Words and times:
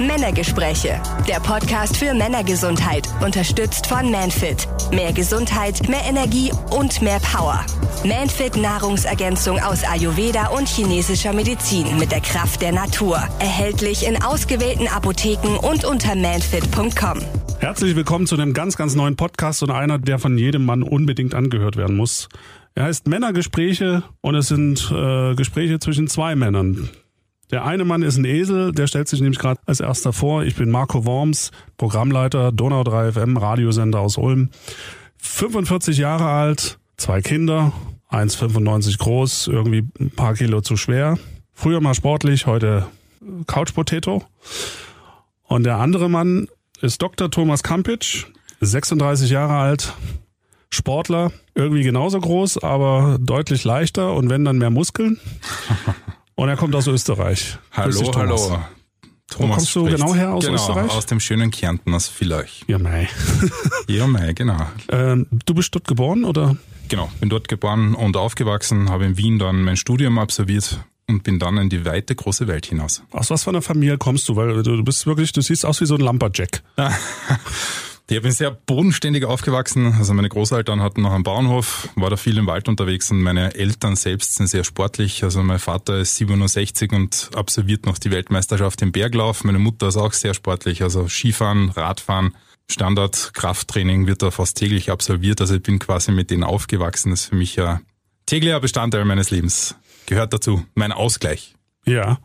Männergespräche. 0.00 1.00
Der 1.28 1.38
Podcast 1.40 1.96
für 1.96 2.14
Männergesundheit. 2.14 3.08
Unterstützt 3.24 3.86
von 3.86 4.10
Manfit. 4.10 4.66
Mehr 4.90 5.12
Gesundheit, 5.12 5.88
mehr 5.88 6.04
Energie 6.08 6.50
und 6.76 7.00
mehr 7.00 7.20
Power. 7.20 7.64
Manfit 8.04 8.56
Nahrungsergänzung 8.56 9.60
aus 9.60 9.84
Ayurveda 9.84 10.48
und 10.48 10.66
chinesischer 10.66 11.32
Medizin 11.32 11.96
mit 11.98 12.10
der 12.10 12.20
Kraft 12.20 12.60
der 12.60 12.72
Natur. 12.72 13.22
Erhältlich 13.38 14.04
in 14.04 14.20
ausgewählten 14.20 14.88
Apotheken 14.88 15.56
und 15.58 15.84
unter 15.84 16.16
manfit.com. 16.16 17.20
Herzlich 17.60 17.94
willkommen 17.94 18.26
zu 18.26 18.34
einem 18.34 18.52
ganz, 18.52 18.76
ganz 18.76 18.96
neuen 18.96 19.14
Podcast 19.14 19.62
und 19.62 19.70
einer, 19.70 19.98
der 19.98 20.18
von 20.18 20.36
jedem 20.36 20.64
Mann 20.64 20.82
unbedingt 20.82 21.34
angehört 21.34 21.76
werden 21.76 21.96
muss. 21.96 22.28
Er 22.74 22.84
heißt 22.84 23.06
Männergespräche 23.06 24.02
und 24.20 24.34
es 24.34 24.48
sind 24.48 24.90
äh, 24.92 25.36
Gespräche 25.36 25.78
zwischen 25.78 26.08
zwei 26.08 26.34
Männern. 26.34 26.90
Der 27.54 27.64
eine 27.64 27.84
Mann 27.84 28.02
ist 28.02 28.16
ein 28.16 28.24
Esel, 28.24 28.72
der 28.72 28.88
stellt 28.88 29.06
sich 29.06 29.20
nämlich 29.20 29.38
gerade 29.38 29.60
als 29.64 29.78
erster 29.78 30.12
vor. 30.12 30.42
Ich 30.42 30.56
bin 30.56 30.72
Marco 30.72 31.06
Worms, 31.06 31.52
Programmleiter 31.76 32.50
Donau 32.50 32.82
3 32.82 33.12
FM, 33.12 33.36
Radiosender 33.36 34.00
aus 34.00 34.16
Ulm. 34.16 34.50
45 35.18 35.98
Jahre 35.98 36.24
alt, 36.24 36.80
zwei 36.96 37.22
Kinder, 37.22 37.72
1,95 38.10 38.98
groß, 38.98 39.46
irgendwie 39.46 39.86
ein 40.00 40.10
paar 40.10 40.34
Kilo 40.34 40.62
zu 40.62 40.76
schwer. 40.76 41.16
Früher 41.52 41.80
mal 41.80 41.94
sportlich, 41.94 42.48
heute 42.48 42.88
Couch 43.46 43.72
Potato. 43.72 44.24
Und 45.44 45.62
der 45.62 45.76
andere 45.76 46.10
Mann 46.10 46.48
ist 46.80 47.00
Dr. 47.02 47.30
Thomas 47.30 47.62
Kampitsch, 47.62 48.26
36 48.62 49.30
Jahre 49.30 49.54
alt, 49.54 49.94
Sportler, 50.70 51.30
irgendwie 51.54 51.84
genauso 51.84 52.18
groß, 52.18 52.64
aber 52.64 53.16
deutlich 53.20 53.62
leichter 53.62 54.12
und 54.14 54.28
wenn 54.28 54.44
dann 54.44 54.58
mehr 54.58 54.70
Muskeln. 54.70 55.20
Und 56.36 56.48
er 56.48 56.56
kommt 56.56 56.74
aus 56.74 56.86
Österreich. 56.86 57.58
Hallo, 57.72 57.98
dich, 57.98 58.10
Thomas. 58.10 58.50
hallo. 58.50 58.64
Wo 59.38 59.48
kommst 59.48 59.74
du 59.74 59.86
spricht. 59.86 59.96
genau 59.96 60.14
her 60.14 60.32
aus 60.34 60.44
genau, 60.44 60.56
Österreich? 60.56 60.90
aus 60.90 61.06
dem 61.06 61.18
schönen 61.18 61.50
Kärnten, 61.50 61.94
aus 61.94 62.08
Villach. 62.08 62.44
Ja, 62.66 62.78
mei. 62.78 63.08
Ja, 63.88 64.06
mei, 64.06 64.32
genau. 64.32 64.58
ähm, 64.90 65.26
du 65.30 65.54
bist 65.54 65.74
dort 65.74 65.86
geboren 65.86 66.24
oder? 66.24 66.56
Genau, 66.88 67.10
bin 67.20 67.28
dort 67.30 67.48
geboren 67.48 67.94
und 67.94 68.16
aufgewachsen, 68.16 68.90
habe 68.90 69.04
in 69.04 69.16
Wien 69.16 69.38
dann 69.38 69.62
mein 69.62 69.76
Studium 69.76 70.18
absolviert 70.18 70.80
und 71.08 71.22
bin 71.22 71.38
dann 71.38 71.56
in 71.56 71.68
die 71.68 71.84
weite 71.84 72.14
große 72.14 72.46
Welt 72.46 72.66
hinaus. 72.66 73.02
Aus 73.10 73.30
was 73.30 73.44
für 73.44 73.50
einer 73.50 73.62
Familie 73.62 73.98
kommst 73.98 74.28
du? 74.28 74.36
Weil 74.36 74.62
du 74.62 74.84
bist 74.84 75.06
wirklich, 75.06 75.32
du 75.32 75.40
siehst 75.40 75.64
aus 75.64 75.80
wie 75.80 75.86
so 75.86 75.94
ein 75.94 76.00
Lumberjack. 76.00 76.62
Ich 78.10 78.20
bin 78.20 78.32
sehr 78.32 78.50
bodenständig 78.50 79.24
aufgewachsen. 79.24 79.94
Also 79.98 80.12
meine 80.12 80.28
Großeltern 80.28 80.82
hatten 80.82 81.00
noch 81.00 81.12
einen 81.12 81.24
Bauernhof, 81.24 81.88
war 81.96 82.10
da 82.10 82.16
viel 82.16 82.36
im 82.36 82.46
Wald 82.46 82.68
unterwegs 82.68 83.10
und 83.10 83.22
meine 83.22 83.54
Eltern 83.54 83.96
selbst 83.96 84.34
sind 84.34 84.48
sehr 84.48 84.62
sportlich. 84.62 85.24
Also 85.24 85.42
mein 85.42 85.58
Vater 85.58 85.98
ist 85.98 86.16
67 86.16 86.92
und 86.92 87.30
absolviert 87.34 87.86
noch 87.86 87.96
die 87.96 88.10
Weltmeisterschaft 88.10 88.82
im 88.82 88.92
Berglauf. 88.92 89.42
Meine 89.44 89.58
Mutter 89.58 89.88
ist 89.88 89.96
auch 89.96 90.12
sehr 90.12 90.34
sportlich, 90.34 90.82
also 90.82 91.08
Skifahren, 91.08 91.70
Radfahren, 91.70 92.34
Standard, 92.70 93.32
Krafttraining 93.32 94.06
wird 94.06 94.20
da 94.20 94.30
fast 94.30 94.58
täglich 94.58 94.90
absolviert. 94.90 95.40
Also 95.40 95.54
ich 95.54 95.62
bin 95.62 95.78
quasi 95.78 96.12
mit 96.12 96.30
denen 96.30 96.44
aufgewachsen. 96.44 97.10
Das 97.10 97.22
ist 97.22 97.26
für 97.30 97.36
mich 97.36 97.56
ja 97.56 97.80
täglicher 98.26 98.60
Bestandteil 98.60 99.06
meines 99.06 99.30
Lebens. 99.30 99.76
Gehört 100.06 100.34
dazu. 100.34 100.64
Mein 100.74 100.92
Ausgleich. 100.92 101.54
Ja. 101.86 102.18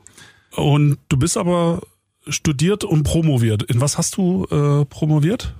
Und 0.51 0.97
du 1.07 1.15
bist 1.15 1.37
aber 1.37 1.81
studiert 2.27 2.83
und 2.83 3.03
promoviert. 3.03 3.63
In 3.63 3.79
was 3.79 3.97
hast 3.97 4.17
du 4.17 4.45
äh, 4.45 4.85
promoviert? 4.85 5.55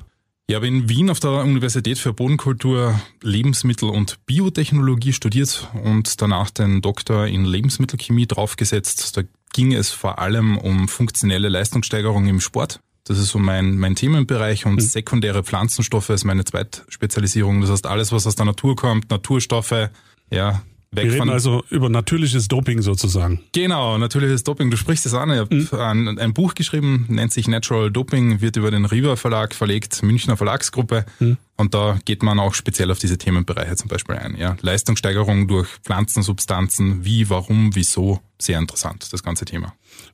Ich 0.49 0.55
habe 0.55 0.65
in 0.65 0.89
Wien 0.89 1.11
auf 1.11 1.19
der 1.19 1.43
Universität 1.43 1.99
für 1.99 2.11
Bodenkultur, 2.11 2.99
Lebensmittel 3.21 3.87
und 3.87 4.25
Biotechnologie 4.25 5.13
studiert 5.13 5.69
und 5.83 6.19
danach 6.23 6.49
den 6.49 6.81
Doktor 6.81 7.27
in 7.27 7.45
Lebensmittelchemie 7.45 8.25
draufgesetzt. 8.25 9.15
Da 9.15 9.21
ging 9.53 9.75
es 9.75 9.91
vor 9.91 10.17
allem 10.17 10.57
um 10.57 10.87
funktionelle 10.87 11.49
Leistungssteigerung 11.49 12.25
im 12.25 12.39
Sport. 12.39 12.79
Das 13.03 13.19
ist 13.19 13.29
so 13.29 13.37
mein, 13.37 13.77
mein 13.77 13.93
Themenbereich 13.93 14.65
und 14.65 14.81
sekundäre 14.81 15.43
Pflanzenstoffe 15.43 16.09
ist 16.09 16.25
meine 16.25 16.45
Zweitspezialisierung. 16.45 17.61
Das 17.61 17.69
heißt, 17.69 17.85
alles, 17.85 18.11
was 18.11 18.25
aus 18.25 18.35
der 18.35 18.47
Natur 18.47 18.75
kommt, 18.75 19.11
Naturstoffe, 19.11 19.91
ja, 20.31 20.63
weg 20.91 21.05
Wir 21.05 21.13
reden 21.13 21.29
also 21.29 21.63
über 21.69 21.89
natürliches 21.89 22.47
Doping 22.47 22.81
sozusagen. 22.81 23.41
Genau, 23.53 23.97
natürliches 23.97 24.43
Doping. 24.43 24.71
Du 24.71 24.77
sprichst 24.77 25.05
es 25.05 25.13
an. 25.13 25.31
Ich 25.31 25.37
habe 25.37 25.83
ein, 25.83 26.19
ein 26.19 26.33
Buch 26.33 26.55
geschrieben, 26.55 27.05
nennt 27.09 27.31
sich 27.31 27.47
Natural 27.47 27.91
Doping, 27.91 28.41
wird 28.41 28.55
über 28.57 28.71
den 28.71 28.85
Riva 28.85 29.15
Verlag 29.15 29.53
verlegt, 29.53 30.01
Münchner 30.03 30.37
Verlagsgruppe. 30.37 31.05
Und 31.57 31.73
da 31.73 31.99
geht 32.05 32.23
man 32.23 32.39
auch 32.39 32.53
speziell 32.53 32.91
auf 32.91 32.99
diese 32.99 33.17
Themenbereiche 33.17 33.75
zum 33.75 33.89
Beispiel 33.89 34.15
ein. 34.15 34.35
Ja, 34.37 34.57
Leistungssteigerung 34.61 35.47
durch 35.47 35.67
Pflanzensubstanzen, 35.83 37.05
wie, 37.05 37.29
warum, 37.29 37.75
wieso. 37.75 38.21
Sehr 38.41 38.57
interessant, 38.57 39.11
das 39.11 39.21
ganze 39.21 39.43
Thema. 39.43 39.73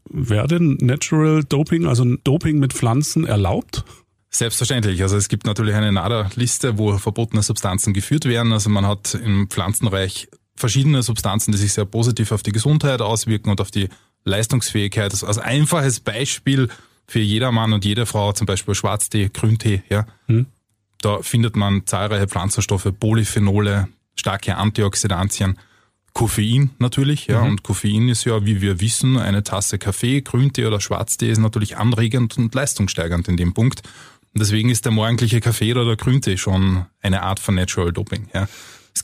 Wäre 0.10 0.48
denn 0.48 0.78
Natural 0.82 1.44
Doping, 1.44 1.86
also 1.86 2.04
Doping 2.24 2.58
mit 2.58 2.74
Pflanzen 2.74 3.26
erlaubt? 3.26 3.86
Selbstverständlich. 4.32 5.02
Also 5.02 5.16
es 5.16 5.30
gibt 5.30 5.46
natürlich 5.46 5.76
eine 5.76 5.92
NADA-Liste, 5.92 6.78
wo 6.78 6.98
verbotene 6.98 7.42
Substanzen 7.42 7.94
geführt 7.94 8.26
werden. 8.26 8.52
Also 8.52 8.70
man 8.70 8.86
hat 8.86 9.14
im 9.14 9.48
Pflanzenreich 9.48 10.28
verschiedene 10.56 11.04
Substanzen, 11.04 11.52
die 11.52 11.58
sich 11.58 11.74
sehr 11.74 11.86
positiv 11.86 12.32
auf 12.32 12.44
die 12.44 12.52
Gesundheit 12.52 13.02
auswirken 13.02 13.50
und 13.50 13.62
auf 13.62 13.72
die 13.72 13.90
Leistungsfähigkeit. 14.24 15.12
Also 15.12 15.28
als 15.28 15.38
einfaches 15.38 16.00
Beispiel 16.00 16.70
für 17.08 17.20
jeder 17.20 17.52
Mann 17.52 17.74
und 17.74 17.86
jede 17.86 18.06
Frau, 18.06 18.32
zum 18.34 18.48
Beispiel 18.48 18.76
Schwarztee, 18.76 19.30
Grüntee, 19.32 19.84
ja. 19.90 20.08
Da 21.02 21.22
findet 21.22 21.56
man 21.56 21.86
zahlreiche 21.86 22.28
Pflanzenstoffe, 22.28 22.92
Polyphenole, 23.00 23.88
starke 24.16 24.56
Antioxidantien, 24.56 25.60
Koffein 26.14 26.72
natürlich, 26.80 27.28
ja. 27.28 27.42
Und 27.42 27.62
Koffein 27.62 28.10
ist 28.10 28.24
ja, 28.24 28.46
wie 28.46 28.62
wir 28.62 28.80
wissen, 28.80 29.18
eine 29.18 29.44
Tasse 29.44 29.78
Kaffee, 29.78 30.22
Grüntee 30.22 30.66
oder 30.66 30.80
Schwarztee 30.80 31.30
ist 31.30 31.40
natürlich 31.40 31.78
anregend 31.78 32.38
und 32.38 32.56
leistungssteigernd 32.56 33.28
in 33.28 33.38
dem 33.38 33.54
Punkt. 33.54 33.82
Und 34.34 34.42
deswegen 34.42 34.70
ist 34.70 34.86
der 34.86 34.94
morgendliche 34.94 35.42
Kaffee 35.42 35.72
oder 35.74 35.86
der 35.86 35.98
Grüntee 35.98 36.38
schon 36.38 36.86
eine 37.02 37.22
Art 37.22 37.40
von 37.40 37.56
Natural 37.56 37.92
Doping, 37.92 38.30
ja. 38.34 38.48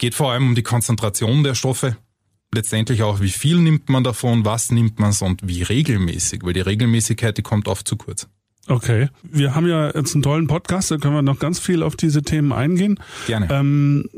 Es 0.01 0.03
geht 0.03 0.16
vor 0.16 0.31
allem 0.31 0.47
um 0.47 0.56
die 0.56 0.63
Konzentration 0.63 1.44
der 1.44 1.53
Stoffe, 1.53 1.95
letztendlich 2.51 3.03
auch, 3.03 3.22
wie 3.22 3.29
viel 3.29 3.57
nimmt 3.57 3.88
man 3.88 4.03
davon, 4.03 4.45
was 4.45 4.72
nimmt 4.72 5.00
man 5.00 5.13
und 5.22 5.47
wie 5.47 5.62
regelmäßig, 5.62 6.41
weil 6.41 6.53
die 6.53 6.62
Regelmäßigkeit, 6.62 7.38
die 7.38 7.44
kommt 7.44 7.67
oft 7.67 7.88
zu 7.88 7.97
kurz. 7.97 8.28
Okay. 8.66 9.09
Wir 9.22 9.53
haben 9.53 9.67
ja 9.67 9.94
jetzt 9.94 10.16
einen 10.16 10.23
tollen 10.23 10.47
Podcast, 10.47 10.90
da 10.90 10.97
können 10.97 11.13
wir 11.13 11.22
noch 11.22 11.38
ganz 11.38 11.59
viel 11.59 11.84
auf 11.84 11.95
diese 11.95 12.23
Themen 12.23 12.51
eingehen. 12.51 13.00
Gerne. 13.28 13.47
Ähm, 13.51 14.09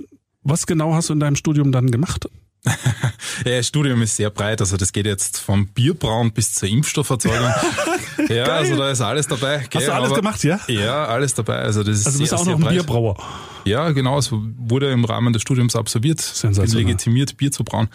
was 0.42 0.68
genau 0.68 0.94
hast 0.94 1.10
du 1.10 1.14
in 1.16 1.20
deinem 1.20 1.36
Studium 1.36 1.74
dann 1.74 1.92
gemacht? 1.92 2.30
Ja, 2.66 3.58
das 3.58 3.68
Studium 3.68 4.02
ist 4.02 4.16
sehr 4.16 4.30
breit, 4.30 4.62
also 4.62 4.78
das 4.78 4.94
geht 4.94 5.06
jetzt 5.06 5.40
vom 5.40 5.68
Bierbrauen 5.68 6.32
bis 6.32 6.54
zur 6.54 6.70
Impfstofferzeugung. 6.70 7.52
ja, 8.30 8.44
also 8.46 8.78
da 8.78 8.90
ist 8.92 9.02
alles 9.02 9.28
dabei. 9.28 9.60
Hast 9.62 9.70
gell, 9.72 9.86
du 9.86 9.94
alles 9.94 10.08
aber- 10.10 10.16
gemacht, 10.18 10.44
ja? 10.44 10.60
Ja, 10.68 11.06
alles 11.06 11.34
dabei. 11.34 11.58
Also 11.58 11.84
das 11.84 12.00
ist 12.00 12.06
Also 12.06 12.20
du 12.20 12.24
bist 12.24 12.30
sehr, 12.30 12.40
auch 12.40 12.44
sehr 12.46 12.58
noch 12.58 12.68
ein. 12.68 12.74
Bierbrauer. 12.74 13.18
Ja, 13.66 13.90
genau, 13.92 14.18
es 14.18 14.30
wurde 14.32 14.92
im 14.92 15.04
Rahmen 15.04 15.34
des 15.34 15.42
Studiums 15.42 15.76
absolviert, 15.76 16.22
Sensationell. 16.22 16.86
legitimiert, 16.86 17.36
Bier 17.38 17.52
zu 17.52 17.64
brauen. 17.64 17.90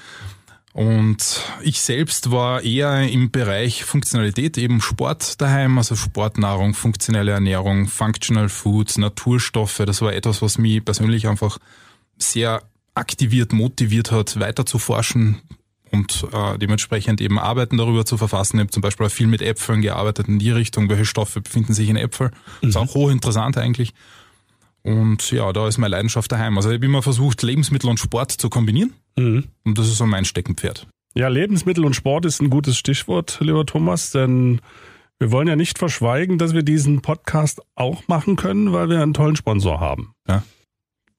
Und 0.74 1.40
ich 1.62 1.80
selbst 1.80 2.30
war 2.30 2.62
eher 2.62 3.08
im 3.08 3.30
Bereich 3.30 3.84
Funktionalität, 3.84 4.58
eben 4.58 4.80
Sport 4.80 5.40
daheim, 5.40 5.78
also 5.78 5.96
Sportnahrung, 5.96 6.74
funktionelle 6.74 7.32
Ernährung, 7.32 7.88
Functional 7.88 8.48
Foods, 8.48 8.98
Naturstoffe. 8.98 9.82
Das 9.86 10.02
war 10.02 10.12
etwas, 10.12 10.40
was 10.42 10.58
mich 10.58 10.84
persönlich 10.84 11.26
einfach 11.26 11.58
sehr 12.18 12.62
aktiviert, 12.98 13.52
motiviert 13.52 14.12
hat, 14.12 14.38
weiter 14.38 14.66
zu 14.66 14.78
forschen 14.78 15.40
und 15.90 16.26
äh, 16.32 16.58
dementsprechend 16.58 17.20
eben 17.20 17.38
Arbeiten 17.38 17.78
darüber 17.78 18.04
zu 18.04 18.18
verfassen. 18.18 18.56
Ich 18.56 18.60
habe 18.60 18.70
zum 18.70 18.82
Beispiel 18.82 19.06
auch 19.06 19.10
viel 19.10 19.26
mit 19.26 19.40
Äpfeln 19.40 19.80
gearbeitet 19.80 20.28
in 20.28 20.38
die 20.38 20.50
Richtung, 20.50 20.88
welche 20.88 21.06
Stoffe 21.06 21.40
befinden 21.40 21.72
sich 21.72 21.88
in 21.88 21.96
Äpfeln. 21.96 22.30
Ist 22.60 22.76
auch 22.76 22.94
hochinteressant 22.94 23.56
eigentlich. 23.56 23.94
Und 24.82 25.30
ja, 25.30 25.52
da 25.52 25.68
ist 25.68 25.78
meine 25.78 25.92
Leidenschaft 25.92 26.30
daheim. 26.30 26.56
Also 26.56 26.70
ich 26.70 26.76
habe 26.76 26.86
immer 26.86 27.02
versucht, 27.02 27.42
Lebensmittel 27.42 27.90
und 27.90 27.98
Sport 27.98 28.32
zu 28.32 28.48
kombinieren. 28.48 28.94
Mhm. 29.16 29.44
Und 29.64 29.78
das 29.78 29.86
ist 29.86 29.98
so 29.98 30.06
mein 30.06 30.24
Steckenpferd. 30.24 30.86
Ja, 31.14 31.28
Lebensmittel 31.28 31.84
und 31.84 31.94
Sport 31.94 32.26
ist 32.26 32.40
ein 32.40 32.50
gutes 32.50 32.78
Stichwort, 32.78 33.38
lieber 33.40 33.66
Thomas, 33.66 34.10
denn 34.10 34.60
wir 35.18 35.32
wollen 35.32 35.48
ja 35.48 35.56
nicht 35.56 35.78
verschweigen, 35.78 36.38
dass 36.38 36.54
wir 36.54 36.62
diesen 36.62 37.02
Podcast 37.02 37.60
auch 37.74 38.06
machen 38.06 38.36
können, 38.36 38.72
weil 38.72 38.88
wir 38.88 39.02
einen 39.02 39.14
tollen 39.14 39.34
Sponsor 39.34 39.80
haben. 39.80 40.12
Ja. 40.28 40.42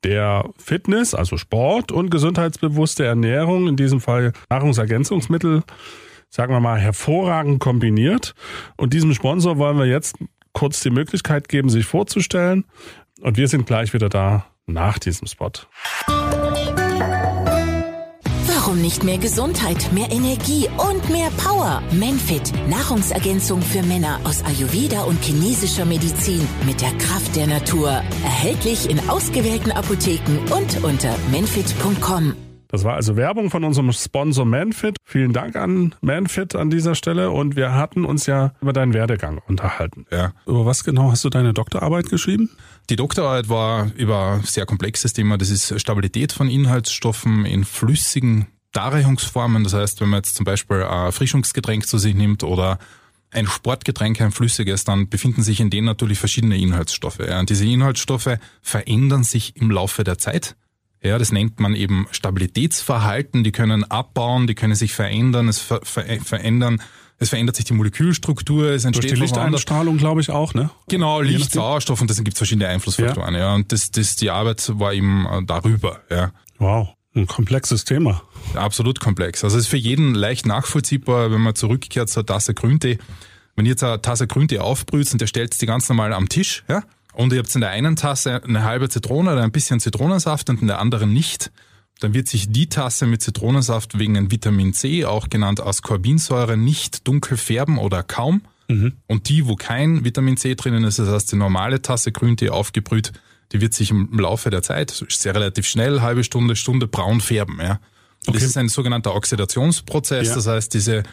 Der 0.03 0.49
Fitness, 0.57 1.13
also 1.13 1.37
Sport 1.37 1.91
und 1.91 2.09
gesundheitsbewusste 2.09 3.05
Ernährung, 3.05 3.67
in 3.67 3.75
diesem 3.75 3.99
Fall 3.99 4.33
Nahrungsergänzungsmittel, 4.49 5.63
sagen 6.29 6.53
wir 6.53 6.59
mal, 6.59 6.79
hervorragend 6.79 7.59
kombiniert. 7.59 8.33
Und 8.77 8.93
diesem 8.93 9.13
Sponsor 9.13 9.57
wollen 9.57 9.77
wir 9.77 9.85
jetzt 9.85 10.17
kurz 10.53 10.81
die 10.81 10.89
Möglichkeit 10.89 11.49
geben, 11.49 11.69
sich 11.69 11.85
vorzustellen. 11.85 12.65
Und 13.21 13.37
wir 13.37 13.47
sind 13.47 13.65
gleich 13.65 13.93
wieder 13.93 14.09
da 14.09 14.45
nach 14.65 14.99
diesem 14.99 15.27
Spot. 15.27 15.51
Warum 18.69 18.83
nicht 18.83 19.03
mehr 19.03 19.17
Gesundheit, 19.17 19.91
mehr 19.93 20.11
Energie 20.11 20.69
und 20.77 21.09
mehr 21.09 21.31
Power? 21.37 21.81
Manfit, 21.91 22.53
Nahrungsergänzung 22.69 23.63
für 23.63 23.81
Männer 23.81 24.19
aus 24.25 24.45
Ayurveda 24.45 25.05
und 25.05 25.19
chinesischer 25.23 25.85
Medizin 25.85 26.47
mit 26.67 26.79
der 26.79 26.91
Kraft 26.99 27.35
der 27.35 27.47
Natur. 27.47 27.89
Erhältlich 28.23 28.87
in 28.87 28.99
ausgewählten 29.09 29.71
Apotheken 29.71 30.37
und 30.55 30.83
unter 30.83 31.15
manfit.com. 31.31 32.35
Das 32.67 32.83
war 32.83 32.93
also 32.93 33.15
Werbung 33.15 33.49
von 33.49 33.63
unserem 33.63 33.91
Sponsor 33.91 34.45
Manfit. 34.45 34.97
Vielen 35.03 35.33
Dank 35.33 35.55
an 35.55 35.95
Manfit 36.01 36.55
an 36.55 36.69
dieser 36.69 36.93
Stelle 36.93 37.31
und 37.31 37.55
wir 37.55 37.73
hatten 37.73 38.05
uns 38.05 38.27
ja 38.27 38.53
über 38.61 38.71
deinen 38.71 38.93
Werdegang 38.93 39.41
unterhalten. 39.47 40.05
Ja. 40.11 40.33
Über 40.45 40.67
was 40.67 40.83
genau 40.83 41.09
hast 41.09 41.25
du 41.25 41.29
deine 41.29 41.55
Doktorarbeit 41.55 42.07
geschrieben? 42.07 42.51
Die 42.91 42.97
Doktorarbeit 42.97 43.49
war 43.49 43.89
über 43.95 44.33
ein 44.33 44.43
sehr 44.43 44.67
komplexes 44.67 45.13
Thema. 45.13 45.39
Das 45.39 45.49
ist 45.49 45.81
Stabilität 45.81 46.31
von 46.31 46.47
Inhaltsstoffen 46.47 47.45
in 47.45 47.63
flüssigen 47.63 48.45
Darreichungsformen. 48.71 49.63
Das 49.63 49.73
heißt, 49.73 50.01
wenn 50.01 50.09
man 50.09 50.19
jetzt 50.19 50.35
zum 50.35 50.45
Beispiel 50.45 50.77
ein 50.77 51.05
Erfrischungsgetränk 51.05 51.87
zu 51.87 51.97
sich 51.97 52.15
nimmt 52.15 52.43
oder 52.43 52.79
ein 53.31 53.47
Sportgetränk, 53.47 54.21
ein 54.21 54.31
flüssiges, 54.31 54.83
dann 54.83 55.09
befinden 55.09 55.43
sich 55.43 55.59
in 55.59 55.69
denen 55.69 55.85
natürlich 55.85 56.19
verschiedene 56.19 56.57
Inhaltsstoffe. 56.57 57.19
Ja. 57.19 57.39
Und 57.39 57.49
diese 57.49 57.65
Inhaltsstoffe 57.65 58.37
verändern 58.61 59.23
sich 59.23 59.55
im 59.55 59.71
Laufe 59.71 60.03
der 60.03 60.17
Zeit. 60.17 60.55
Ja, 61.01 61.17
das 61.17 61.31
nennt 61.31 61.59
man 61.59 61.75
eben 61.75 62.07
Stabilitätsverhalten. 62.11 63.43
Die 63.43 63.51
können 63.51 63.83
abbauen, 63.85 64.47
die 64.47 64.55
können 64.55 64.75
sich 64.75 64.93
verändern, 64.93 65.47
es 65.47 65.59
ver 65.59 65.79
ver 65.83 66.03
verändern, 66.21 66.81
es 67.19 67.29
verändert 67.29 67.55
sich 67.55 67.65
die 67.65 67.73
Molekülstruktur, 67.73 68.71
es 68.71 68.83
entsteht 68.83 69.11
Durch 69.11 69.13
die 69.13 69.21
Lichteinstrahlung, 69.21 69.97
glaube 69.97 70.19
ich, 70.19 70.29
auch, 70.29 70.53
ne? 70.53 70.71
Genau, 70.89 71.21
Licht, 71.21 71.51
Sauerstoff 71.51 72.01
und 72.01 72.09
das 72.09 72.21
gibt 72.23 72.37
verschiedene 72.37 72.67
Einflussfaktoren. 72.67 73.33
Ja. 73.33 73.39
ja. 73.39 73.55
Und 73.55 73.71
das, 73.71 73.91
das, 73.91 74.17
die 74.17 74.29
Arbeit 74.29 74.71
war 74.77 74.93
eben 74.93 75.25
äh, 75.25 75.43
darüber. 75.45 76.01
Ja. 76.09 76.31
Wow, 76.57 76.89
ein 77.15 77.27
komplexes 77.27 77.85
Thema. 77.85 78.21
Absolut 78.55 78.99
komplex. 78.99 79.43
Also 79.43 79.57
es 79.57 79.65
ist 79.65 79.69
für 79.69 79.77
jeden 79.77 80.15
leicht 80.15 80.45
nachvollziehbar, 80.45 81.31
wenn 81.31 81.41
man 81.41 81.55
zurückkehrt 81.55 82.09
zur 82.09 82.25
Tasse 82.25 82.53
Grüntee. 82.53 82.97
Wenn 83.55 83.65
ihr 83.65 83.71
jetzt 83.71 83.83
eine 83.83 84.01
Tasse 84.01 84.27
Grüntee 84.27 84.59
aufbrüht 84.59 85.11
und 85.11 85.21
ihr 85.21 85.27
stellt 85.27 85.59
die 85.59 85.65
ganz 85.65 85.89
normal 85.89 86.13
am 86.13 86.29
Tisch, 86.29 86.63
ja, 86.67 86.83
und 87.13 87.33
ihr 87.33 87.39
habt 87.39 87.53
in 87.53 87.61
der 87.61 87.71
einen 87.71 87.95
Tasse 87.95 88.41
eine 88.43 88.63
halbe 88.63 88.87
Zitrone 88.87 89.33
oder 89.33 89.43
ein 89.43 89.51
bisschen 89.51 89.79
Zitronensaft 89.79 90.49
und 90.49 90.61
in 90.61 90.67
der 90.67 90.79
anderen 90.79 91.11
nicht, 91.11 91.51
dann 91.99 92.13
wird 92.13 92.27
sich 92.27 92.49
die 92.49 92.69
Tasse 92.69 93.05
mit 93.05 93.21
Zitronensaft 93.21 93.99
wegen 93.99 94.15
ein 94.15 94.31
Vitamin 94.31 94.73
C, 94.73 95.05
auch 95.05 95.29
genannt 95.29 95.59
Ascorbinsäure, 95.59 96.55
nicht 96.55 97.07
dunkel 97.07 97.35
färben 97.37 97.77
oder 97.77 98.03
kaum. 98.03 98.41
Mhm. 98.69 98.93
Und 99.07 99.27
die, 99.27 99.47
wo 99.47 99.55
kein 99.55 100.05
Vitamin 100.05 100.37
C 100.37 100.55
drinnen 100.55 100.83
ist, 100.85 100.99
das 100.99 101.09
heißt 101.09 101.31
die 101.31 101.35
normale 101.35 101.81
Tasse 101.81 102.11
Grüntee 102.11 102.49
aufgebrüht, 102.49 103.11
die 103.51 103.61
wird 103.61 103.73
sich 103.73 103.89
im 103.91 104.07
Laufe 104.17 104.49
der 104.49 104.61
Zeit, 104.61 104.91
sehr 105.09 105.33
relativ 105.33 105.65
schnell, 105.65 106.01
halbe 106.01 106.23
Stunde, 106.23 106.55
Stunde 106.55 106.87
braun 106.87 107.19
färben. 107.19 107.59
Ja. 107.59 107.79
Okay. 108.27 108.33
Das 108.33 108.43
ist 108.43 108.57
ein 108.57 108.69
sogenannter 108.69 109.15
Oxidationsprozess, 109.15 110.27
ja. 110.27 110.35
das 110.35 110.47
heißt 110.47 110.73
diese 110.73 111.03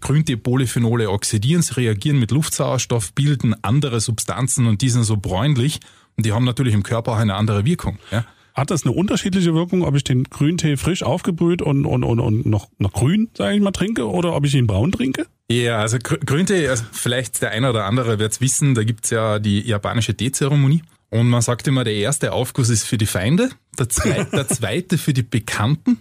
Grüntee-Polyphenole 0.00 1.10
oxidieren, 1.10 1.62
sie 1.62 1.74
reagieren 1.74 2.18
mit 2.18 2.30
Luftsauerstoff, 2.30 3.12
bilden 3.12 3.54
andere 3.62 4.00
Substanzen 4.00 4.66
und 4.66 4.82
die 4.82 4.90
sind 4.90 5.04
so 5.04 5.16
bräunlich 5.16 5.80
und 6.16 6.26
die 6.26 6.32
haben 6.32 6.44
natürlich 6.44 6.74
im 6.74 6.82
Körper 6.82 7.12
auch 7.12 7.18
eine 7.18 7.34
andere 7.34 7.64
Wirkung. 7.64 7.98
Ja. 8.10 8.24
Hat 8.54 8.72
das 8.72 8.84
eine 8.84 8.92
unterschiedliche 8.92 9.54
Wirkung, 9.54 9.84
ob 9.84 9.94
ich 9.94 10.02
den 10.02 10.24
Grüntee 10.24 10.76
frisch 10.76 11.04
aufgebrüht 11.04 11.62
und, 11.62 11.86
und, 11.86 12.02
und, 12.02 12.18
und 12.18 12.44
noch, 12.44 12.68
noch 12.78 12.92
grün, 12.92 13.30
sage 13.34 13.54
ich 13.54 13.62
mal, 13.62 13.70
trinke 13.70 14.08
oder 14.08 14.34
ob 14.34 14.44
ich 14.44 14.54
ihn 14.54 14.66
braun 14.66 14.90
trinke? 14.90 15.26
Ja, 15.48 15.78
also 15.78 15.98
Grüntee, 15.98 16.68
also 16.68 16.82
vielleicht 16.90 17.40
der 17.40 17.52
eine 17.52 17.70
oder 17.70 17.84
andere 17.84 18.18
wird 18.18 18.32
es 18.32 18.40
wissen, 18.40 18.74
da 18.74 18.82
gibt's 18.82 19.10
ja 19.10 19.38
die 19.38 19.60
japanische 19.60 20.14
Teezeremonie. 20.14 20.82
Und 21.10 21.28
man 21.28 21.40
sagt 21.40 21.66
immer, 21.66 21.84
der 21.84 21.94
erste 21.94 22.32
Aufguss 22.32 22.68
ist 22.68 22.84
für 22.84 22.98
die 22.98 23.06
Feinde, 23.06 23.50
der 23.78 23.88
zweite, 23.88 24.30
der 24.32 24.48
zweite 24.48 24.98
für 24.98 25.14
die 25.14 25.22
Bekannten, 25.22 25.98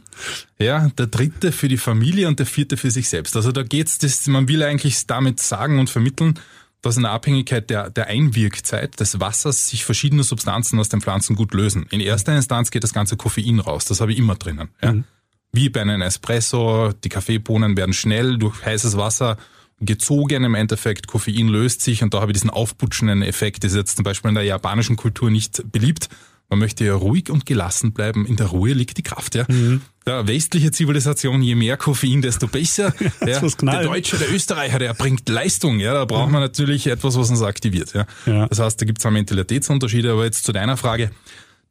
ja, 0.59 0.89
der 0.97 1.07
dritte 1.07 1.51
für 1.51 1.69
die 1.69 1.77
Familie 1.77 2.27
und 2.27 2.39
der 2.39 2.45
vierte 2.45 2.75
für 2.75 2.91
sich 2.91 3.07
selbst. 3.07 3.35
Also 3.35 3.51
da 3.51 3.63
geht's, 3.63 3.99
das, 3.99 4.27
man 4.27 4.47
will 4.47 4.63
eigentlich 4.63 5.07
damit 5.07 5.39
sagen 5.39 5.79
und 5.79 5.89
vermitteln, 5.89 6.39
dass 6.81 6.97
in 6.97 7.03
der 7.03 7.11
Abhängigkeit 7.11 7.69
der, 7.69 7.89
der 7.89 8.07
Einwirkzeit 8.07 8.99
des 8.99 9.19
Wassers 9.19 9.69
sich 9.69 9.85
verschiedene 9.85 10.23
Substanzen 10.23 10.79
aus 10.79 10.89
den 10.89 11.01
Pflanzen 11.01 11.35
gut 11.35 11.53
lösen. 11.53 11.85
In 11.89 12.01
erster 12.01 12.35
Instanz 12.35 12.69
geht 12.69 12.83
das 12.83 12.93
ganze 12.93 13.17
Koffein 13.17 13.59
raus, 13.59 13.85
das 13.85 14.01
habe 14.01 14.11
ich 14.11 14.19
immer 14.19 14.35
drinnen. 14.35 14.69
Ja. 14.81 14.93
Mhm. 14.93 15.05
Wie 15.53 15.69
bei 15.69 15.81
einem 15.81 16.01
Espresso, 16.01 16.91
die 17.03 17.09
Kaffeebohnen 17.09 17.77
werden 17.77 17.93
schnell 17.93 18.37
durch 18.37 18.63
heißes 18.65 18.97
Wasser 18.97 19.37
gezogen 19.79 20.43
im 20.43 20.55
Endeffekt, 20.55 21.07
Koffein 21.07 21.47
löst 21.47 21.81
sich 21.81 22.03
und 22.03 22.13
da 22.13 22.21
habe 22.21 22.31
ich 22.31 22.37
diesen 22.37 22.49
aufputschenden 22.49 23.21
Effekt, 23.21 23.63
das 23.63 23.71
ist 23.71 23.77
jetzt 23.77 23.95
zum 23.97 24.03
Beispiel 24.03 24.29
in 24.29 24.35
der 24.35 24.43
japanischen 24.43 24.95
Kultur 24.95 25.29
nicht 25.29 25.71
beliebt. 25.71 26.09
Man 26.49 26.59
möchte 26.59 26.85
ja 26.85 26.95
ruhig 26.95 27.29
und 27.29 27.45
gelassen 27.45 27.91
bleiben. 27.91 28.25
In 28.25 28.37
der 28.37 28.47
Ruhe 28.47 28.71
liegt 28.71 28.97
die 28.97 29.03
Kraft, 29.03 29.35
ja. 29.35 29.43
Mhm. 29.49 29.81
Der 30.05 30.27
westliche 30.27 30.71
Zivilisation, 30.71 31.41
je 31.41 31.55
mehr 31.55 31.75
Koffein, 31.75 32.21
desto 32.21 32.47
besser. 32.47 32.93
ja. 33.25 33.41
Der 33.41 33.83
Deutsche, 33.83 34.17
der 34.17 34.33
Österreicher, 34.33 34.79
der 34.79 34.93
bringt 34.93 35.27
Leistung, 35.27 35.81
ja. 35.81 35.93
Da 35.93 36.05
braucht 36.05 36.31
man 36.31 36.41
natürlich 36.41 36.87
etwas, 36.87 37.17
was 37.17 37.29
uns 37.29 37.41
aktiviert, 37.41 37.93
ja. 37.93 38.05
ja. 38.25 38.47
Das 38.47 38.59
heißt, 38.59 38.79
da 38.79 38.85
gibt 38.85 38.99
es 38.99 39.05
auch 39.05 39.11
Mentalitätsunterschiede, 39.11 40.13
aber 40.13 40.23
jetzt 40.23 40.45
zu 40.45 40.53
deiner 40.53 40.77
Frage. 40.77 41.11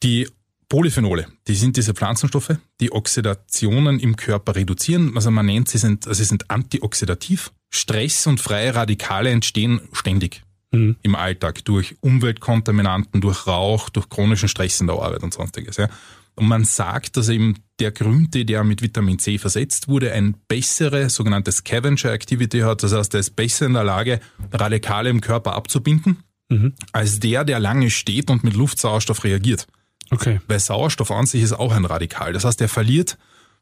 Die 0.03 0.29
Polyphenole, 0.69 1.27
die 1.47 1.55
sind 1.55 1.77
diese 1.77 1.95
Pflanzenstoffe, 1.95 2.57
die 2.81 2.91
Oxidationen 2.91 4.01
im 4.01 4.17
Körper 4.17 4.57
reduzieren. 4.57 5.13
Also 5.15 5.31
man 5.31 5.47
nennt 5.47 5.69
sie 5.69 5.79
sind, 5.79 6.07
also 6.07 6.19
sie 6.19 6.29
sind 6.29 6.51
antioxidativ. 6.51 7.53
Stress 7.71 8.27
und 8.27 8.41
freie 8.41 8.75
Radikale 8.75 9.31
entstehen 9.31 9.81
ständig 9.93 10.43
mhm. 10.73 10.97
im 11.03 11.15
Alltag 11.15 11.65
durch 11.65 11.97
Umweltkontaminanten, 12.01 13.21
durch 13.21 13.47
Rauch, 13.47 13.91
durch 13.91 14.09
chronischen 14.09 14.49
Stress 14.49 14.81
in 14.81 14.89
der 14.89 14.97
Arbeit 14.97 15.23
und 15.23 15.35
sonstiges. 15.35 15.77
Ja. 15.77 15.89
Und 16.35 16.49
man 16.49 16.65
sagt, 16.65 17.17
dass 17.17 17.29
eben 17.29 17.55
der 17.81 17.93
Grüntee, 17.93 18.45
der 18.45 18.63
mit 18.63 18.83
Vitamin 18.83 19.19
C 19.19 19.39
versetzt 19.39 19.89
wurde, 19.89 20.13
eine 20.13 20.35
bessere 20.49 21.09
sogenannte 21.09 21.51
Scavenger 21.51 22.13
Activity 22.13 22.61
hat. 22.61 22.83
Das 22.83 22.93
heißt, 22.93 23.15
er 23.15 23.21
ist 23.21 23.37
besser 23.37 23.67
in 23.67 23.73
der 23.73 23.85
Lage, 23.85 24.21
Radikale 24.53 25.09
im 25.11 25.21
Körper 25.21 25.55
abzubinden, 25.55 26.19
mhm. 26.49 26.75
als 26.93 27.21
der, 27.21 27.45
der 27.45 27.59
lange 27.59 27.91
steht 27.91 28.31
und 28.31 28.45
mit 28.45 28.55
Luftsauerstoff 28.55 29.25
reagiert. 29.25 29.67
Okay. 30.11 30.41
Weil 30.47 30.61
Sauerstoff 30.61 31.11
an 31.11 31.27
sich 31.27 31.43
ist 31.43 31.53
auch 31.53 31.73
ein 31.73 31.85
Radikal. 31.85 32.33
Das 32.33 32.45
heißt, 32.45 32.61
er 32.61 32.69
verliert 32.69 33.19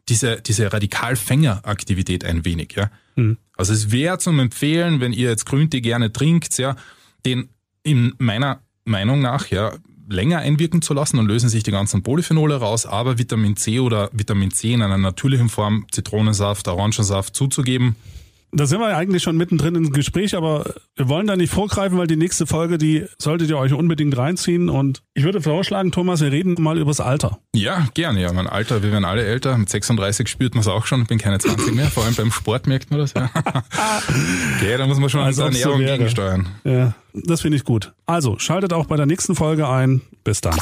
diese, 0.09 0.41
diese 0.41 0.73
Radikalfängeraktivität 0.73 2.25
ein 2.25 2.45
wenig, 2.45 2.73
ja. 2.77 2.91
Mhm. 3.17 3.39
Also 3.57 3.73
es 3.73 3.91
wäre 3.91 4.19
zum 4.19 4.39
Empfehlen, 4.39 5.01
wenn 5.01 5.13
ihr 5.13 5.31
jetzt 5.31 5.47
Grüntee 5.47 5.81
gerne 5.81 6.13
trinkt, 6.13 6.59
ja, 6.59 6.77
den 7.25 7.49
in 7.83 8.15
meiner 8.19 8.61
Meinung 8.85 9.21
nach, 9.21 9.49
ja, 9.49 9.73
länger 10.09 10.39
einwirken 10.41 10.83
zu 10.83 10.93
lassen, 10.93 11.17
dann 11.17 11.27
lösen 11.27 11.49
sich 11.49 11.63
die 11.63 11.71
ganzen 11.71 12.03
Polyphenole 12.03 12.57
raus, 12.57 12.85
aber 12.85 13.19
Vitamin 13.19 13.57
C 13.57 13.81
oder 13.81 14.11
Vitamin 14.13 14.51
C 14.51 14.73
in 14.73 14.83
einer 14.83 14.99
natürlichen 14.99 15.49
Form, 15.49 15.87
Zitronensaft, 15.91 16.69
Orangensaft 16.69 17.35
zuzugeben, 17.35 17.97
da 18.57 18.67
sind 18.67 18.81
wir 18.81 18.97
eigentlich 18.97 19.23
schon 19.23 19.37
mittendrin 19.37 19.75
im 19.75 19.93
Gespräch, 19.93 20.37
aber 20.37 20.75
wir 20.97 21.09
wollen 21.09 21.27
da 21.27 21.37
nicht 21.37 21.53
vorgreifen, 21.53 21.99
weil 21.99 22.07
die 22.07 22.17
nächste 22.17 22.47
Folge, 22.47 22.79
die 22.79 23.05
solltet 23.19 23.51
ihr 23.51 23.59
euch 23.59 23.73
unbedingt 23.73 24.17
reinziehen. 24.17 24.69
Und 24.69 25.03
ich 25.15 25.25
würde 25.25 25.41
vorschlagen, 25.41 25.93
Thomas, 25.93 26.21
wir 26.21 26.31
reden 26.31 26.55
mal 26.61 26.79
übers 26.79 27.01
Alter. 27.01 27.39
Ja, 27.55 27.87
gerne. 27.95 28.23
Ja, 28.23 28.33
mein 28.33 28.47
Alter, 28.47 28.83
wir 28.83 28.93
werden 28.93 29.05
alle 29.05 29.25
älter. 29.25 29.59
Mit 29.59 29.69
36 29.69 30.29
spürt 30.29 30.55
man 30.55 30.61
es 30.61 30.69
auch 30.69 30.87
schon. 30.87 31.03
Ich 31.03 31.09
bin 31.09 31.19
keine 31.19 31.39
20 31.39 31.75
mehr. 31.75 31.87
Vor 31.87 32.05
allem 32.05 32.15
beim 32.15 32.31
Sport 32.31 32.67
merkt 32.67 32.91
man 32.91 33.01
das. 33.01 33.15
Ja. 33.25 33.31
okay, 34.57 34.77
da 34.77 34.87
muss 34.87 34.99
man 34.99 35.09
schon 35.09 35.21
also 35.21 35.45
an 35.45 35.53
Ernährung 35.53 35.81
so 35.81 35.87
gegensteuern. 35.87 36.49
Ja, 36.65 36.95
das 37.15 37.41
finde 37.41 37.57
ich 37.57 37.65
gut. 37.65 37.93
Also, 38.07 38.39
schaltet 38.39 38.73
auch 38.73 38.87
bei 38.87 38.97
der 38.97 39.07
nächsten 39.07 39.35
Folge 39.35 39.69
ein. 39.69 40.03
Bis 40.25 40.41
dann. 40.41 40.59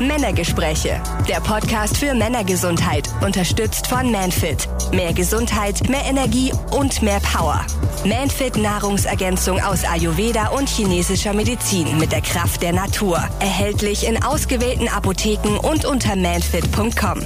Männergespräche. 0.00 1.00
Der 1.28 1.40
Podcast 1.40 1.96
für 1.96 2.14
Männergesundheit. 2.14 3.08
Unterstützt 3.24 3.86
von 3.86 4.12
Manfit. 4.12 4.68
Mehr 4.92 5.12
Gesundheit, 5.12 5.88
mehr 5.88 6.04
Energie 6.04 6.52
und 6.72 7.02
mehr 7.02 7.20
Power. 7.20 7.64
Manfit 8.04 8.56
Nahrungsergänzung 8.56 9.60
aus 9.60 9.84
Ayurveda 9.84 10.48
und 10.48 10.68
chinesischer 10.68 11.32
Medizin 11.32 11.98
mit 11.98 12.12
der 12.12 12.20
Kraft 12.20 12.62
der 12.62 12.72
Natur. 12.72 13.18
Erhältlich 13.40 14.06
in 14.06 14.22
ausgewählten 14.22 14.88
Apotheken 14.88 15.58
und 15.58 15.84
unter 15.84 16.14
manfit.com. 16.16 17.22